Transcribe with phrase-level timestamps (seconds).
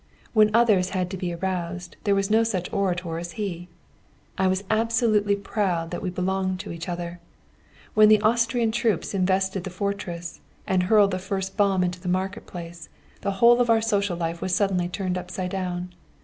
[0.33, 3.67] When others had to be aroused, there was no such orator as he.
[4.35, 7.19] I was absolutely proud that we belonged to each other.
[7.93, 12.47] When the Austrian troops invested the fortress, and hurled the first bomb into the market
[12.47, 12.89] place,
[13.21, 15.93] the whole of our social life was suddenly turned upside down.